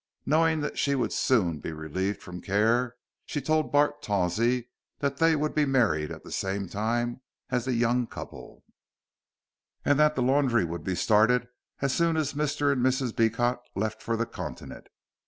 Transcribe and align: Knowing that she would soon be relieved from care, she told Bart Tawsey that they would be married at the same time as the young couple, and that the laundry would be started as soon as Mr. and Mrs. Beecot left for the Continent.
Knowing 0.25 0.61
that 0.61 0.79
she 0.79 0.95
would 0.95 1.13
soon 1.13 1.59
be 1.59 1.71
relieved 1.71 2.23
from 2.23 2.41
care, 2.41 2.95
she 3.23 3.39
told 3.39 3.71
Bart 3.71 4.01
Tawsey 4.01 4.67
that 4.97 5.17
they 5.17 5.35
would 5.35 5.53
be 5.53 5.63
married 5.63 6.09
at 6.09 6.23
the 6.23 6.31
same 6.31 6.67
time 6.67 7.21
as 7.51 7.65
the 7.65 7.73
young 7.73 8.07
couple, 8.07 8.63
and 9.85 9.99
that 9.99 10.15
the 10.15 10.23
laundry 10.23 10.65
would 10.65 10.83
be 10.83 10.95
started 10.95 11.47
as 11.81 11.93
soon 11.93 12.17
as 12.17 12.33
Mr. 12.33 12.71
and 12.73 12.83
Mrs. 12.83 13.15
Beecot 13.15 13.59
left 13.75 14.01
for 14.01 14.17
the 14.17 14.25
Continent. 14.25 14.87